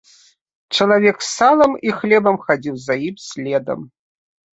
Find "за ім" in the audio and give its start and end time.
2.87-3.15